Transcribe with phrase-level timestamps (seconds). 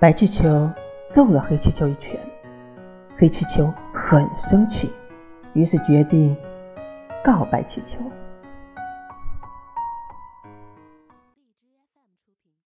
[0.00, 0.70] 白气球
[1.12, 2.20] 揍了黑气球一拳
[3.18, 4.88] 黑气球很生气
[5.54, 6.36] 于是决定
[7.24, 7.98] 告白气球。